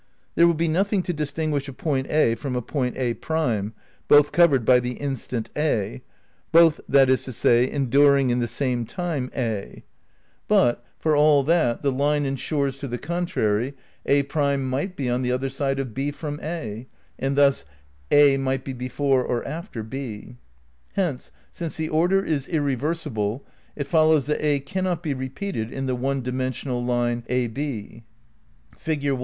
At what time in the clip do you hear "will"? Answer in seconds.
0.47-0.55